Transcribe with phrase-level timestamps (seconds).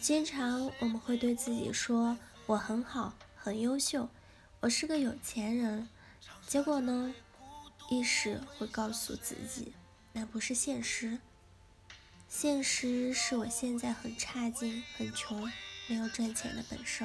[0.00, 2.16] 经常我们会对自己说
[2.46, 4.08] ：“我很好，很优秀，
[4.60, 5.86] 我是个有钱人。”
[6.48, 7.14] 结果呢，
[7.90, 9.74] 意识会告诉自己，
[10.14, 11.18] 那不是现实。
[12.30, 15.52] 现实是我现在很差劲，很穷，
[15.86, 17.04] 没有赚钱的本事。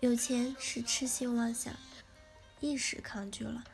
[0.00, 1.74] 有钱是痴心妄想，
[2.60, 3.64] 意识抗拒了，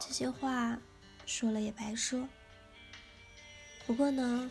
[0.00, 0.78] 这些话
[1.26, 2.26] 说了也白说。
[3.86, 4.50] 不过呢，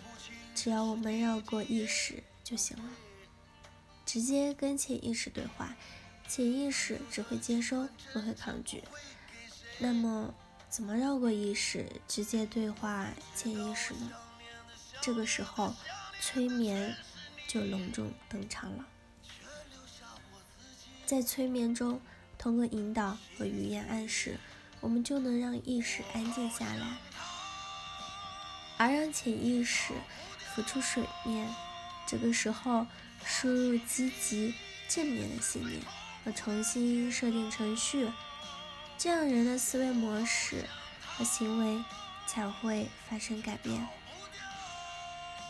[0.54, 2.22] 只要我们绕过意识。
[2.52, 2.84] 就行了，
[4.06, 5.74] 直接跟潜意识对话，
[6.28, 8.84] 潜意识只会接收，不会抗拒。
[9.80, 10.34] 那么，
[10.70, 14.12] 怎么绕过意识，直接对话潜意识呢？
[15.02, 15.74] 这个时候，
[16.20, 16.94] 催眠
[17.48, 18.86] 就隆重登场了。
[21.06, 22.02] 在催眠中，
[22.38, 24.38] 通过引导和语言暗示，
[24.82, 26.98] 我们就能让意识安静下来，
[28.78, 29.94] 而让潜意识
[30.54, 31.48] 浮出水面。
[32.12, 32.86] 这个时候，
[33.24, 34.54] 输入积极
[34.90, 35.82] 正面的信念
[36.26, 38.12] 和重新设定程序，
[38.98, 40.66] 这样人的思维模式
[41.06, 41.82] 和行为
[42.28, 43.88] 才会发生改变。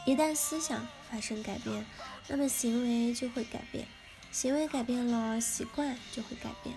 [0.05, 1.83] 一旦思想发生改变，
[2.27, 3.87] 那么行为就会改变，
[4.31, 6.75] 行为改变了，习惯就会改变，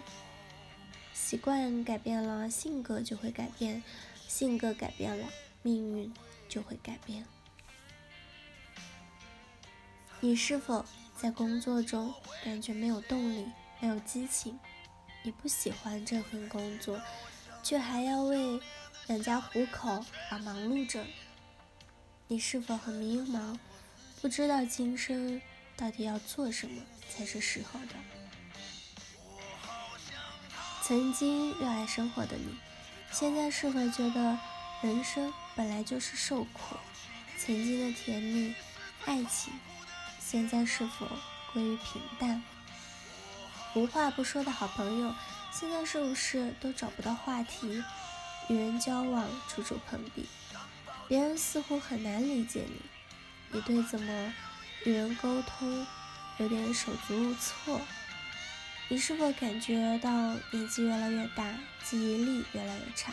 [1.13, 3.83] 习惯改变了，性格就会改变，
[4.27, 5.27] 性格改变了，
[5.61, 6.11] 命运
[6.49, 7.27] 就会改变。
[10.25, 10.83] 你是否
[11.15, 13.47] 在工作中感觉没有动力、
[13.79, 14.59] 没有激情？
[15.23, 16.99] 你不喜欢这份工作，
[17.63, 18.59] 却还要为
[19.09, 21.05] 养家糊口而忙碌着？
[22.27, 23.59] 你是否很迷茫，
[24.23, 25.43] 不知道今生
[25.77, 27.95] 到底要做什么才是适合的？
[30.81, 32.57] 曾经热爱生活的你，
[33.13, 34.39] 现在是否觉得
[34.81, 36.77] 人生本来就是受苦？
[37.37, 38.55] 曾经的甜蜜、
[39.05, 39.53] 爱情。
[40.35, 41.07] 现在是否
[41.53, 42.43] 归于平淡？
[43.73, 45.15] 无话不说的好朋友，
[45.53, 47.81] 现在是不是都找不到话题？
[48.49, 50.27] 与人交往处处碰壁，
[51.07, 52.81] 别人似乎很难理解你。
[53.53, 54.35] 你对怎么
[54.85, 55.87] 与人沟通
[56.39, 57.81] 有点手足无措？
[58.89, 60.11] 你是否感觉到
[60.51, 63.13] 年纪越来越大，记忆力越来越差？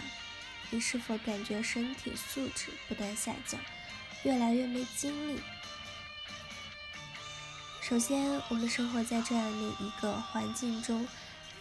[0.72, 3.62] 你是否感觉身体素质不断下降，
[4.24, 5.40] 越来越没精力？
[7.91, 11.06] 首先，我们生活在这样的一个环境中，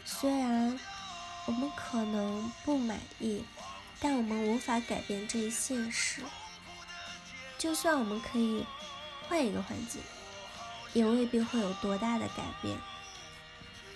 [0.05, 0.79] 虽然
[1.45, 3.43] 我们可能不满意，
[3.99, 6.23] 但我们无法改变这一现实。
[7.59, 8.65] 就算我们可以
[9.29, 10.01] 换一个环境，
[10.93, 12.79] 也未必会有多大的改变，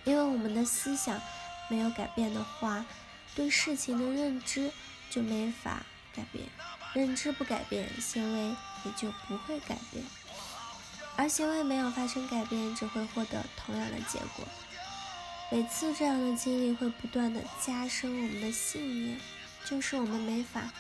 [0.02, 1.20] 因为我们的思想
[1.70, 2.84] 没有改变的话，
[3.36, 4.72] 对事情的认知
[5.08, 6.48] 就没法改变，
[6.94, 10.04] 认知不改变，行为也就不会改变。
[11.16, 14.44] 而行为没有发生改变，只会获得同样的结果。
[15.50, 19.20] 每次这样的经历会不断的加深我们的信念，
[19.64, 20.72] 就是我们没法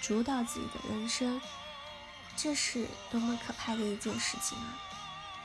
[0.00, 1.40] 主导自己的人生。
[2.36, 4.78] 这是多么可怕的一件事情啊！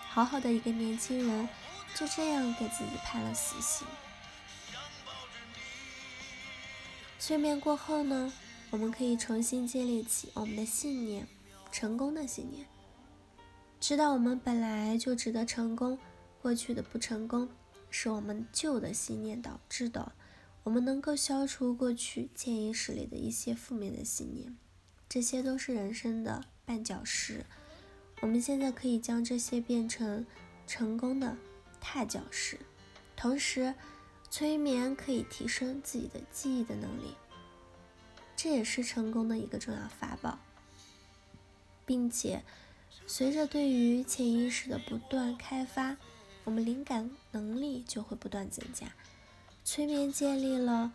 [0.09, 1.49] 好好的一个年轻人，
[1.95, 3.85] 就这样给自己判了死刑。
[7.19, 8.31] 催眠过后呢，
[8.69, 11.27] 我们可以重新建立起我们的信念，
[11.71, 12.65] 成功的信念。
[13.87, 15.99] 知道我们本来就值得成功，
[16.41, 17.47] 过去的不成功
[17.91, 20.11] 是我们旧的信念导致的。
[20.63, 24.57] 我们能够消除过去潜意识里的一些负面的信念，
[25.07, 27.45] 这些都是人生的绊脚石。
[28.21, 30.25] 我们现在可以将这些变成
[30.65, 31.37] 成功的
[31.79, 32.57] 踏脚石。
[33.15, 33.75] 同时，
[34.31, 37.13] 催眠可以提升自己的记忆的能力，
[38.35, 40.39] 这也是成功的一个重要法宝，
[41.85, 42.43] 并且。
[43.07, 45.95] 随着对于潜意识的不断开发，
[46.43, 48.87] 我们灵感能力就会不断增加。
[49.63, 50.91] 催眠建立了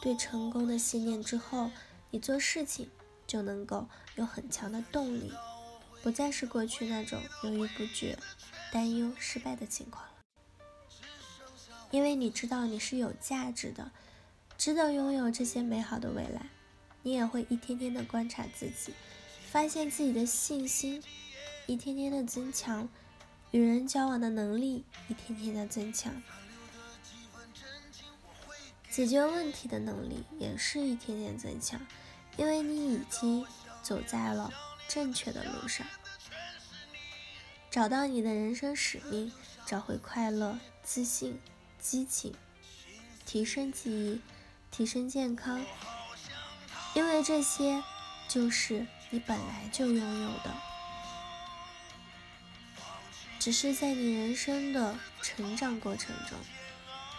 [0.00, 1.70] 对成功的信念之后，
[2.10, 2.88] 你做事情
[3.26, 5.32] 就能够有很强的动力，
[6.02, 8.18] 不再是过去那种犹豫不决、
[8.72, 10.12] 担忧失败的情况了。
[11.90, 13.90] 因为你知道你是有价值的，
[14.58, 16.46] 值得拥有这些美好的未来。
[17.02, 18.92] 你也会一天天的观察自己，
[19.50, 21.02] 发现自己的信心。
[21.66, 22.88] 一天天的增强，
[23.50, 26.22] 与人交往的能力一天天的增强，
[28.88, 31.80] 解决问题的能力也是一天天增强，
[32.36, 33.44] 因为你已经
[33.82, 34.52] 走在了
[34.86, 35.84] 正确的路上，
[37.68, 39.32] 找到你的人生使命，
[39.66, 41.40] 找回快乐、自信、
[41.80, 42.32] 激情，
[43.24, 44.20] 提升记忆，
[44.70, 45.60] 提升健康，
[46.94, 47.82] 因为这些
[48.28, 50.75] 就是你本来就拥有的。
[53.46, 56.36] 只是在你人生的成长过程中，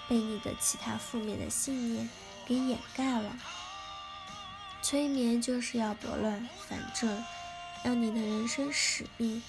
[0.10, 2.10] 被你的其他负面的信念
[2.46, 3.40] 给掩盖了。
[4.82, 7.24] 催眠就是要拨乱反正，
[7.82, 9.42] 让你的人生使命、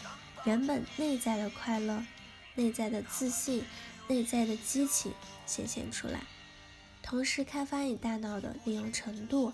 [0.45, 2.07] 原本内在的快乐、
[2.55, 3.65] 内在的自信、
[4.07, 5.13] 内在的激情
[5.47, 6.21] 显现出来，
[7.03, 9.53] 同时开发你大脑的利用程度，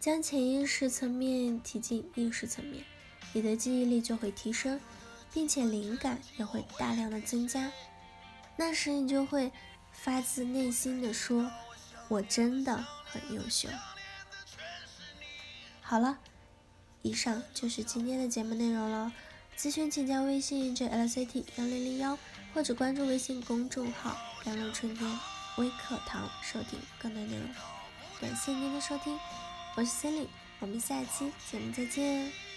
[0.00, 2.82] 将潜意识层面提进意识层面，
[3.34, 4.80] 你的记忆力就会提升。
[5.32, 7.70] 并且灵感也会大量的增加，
[8.56, 9.52] 那时你就会
[9.92, 11.50] 发自内心的说
[12.08, 13.68] ：“我真的很优秀。”
[15.80, 16.18] 好了，
[17.02, 19.12] 以上就是今天的节目内容了。
[19.56, 22.16] 咨询请加微信 jlct 幺零零幺，
[22.54, 25.18] 或者关注微信公众号“甘露春天
[25.56, 27.48] 微课堂”收听更多内容。
[28.20, 29.18] 感谢您的收听，
[29.76, 30.28] 我是 Cindy，
[30.60, 32.47] 我们下期节目再见。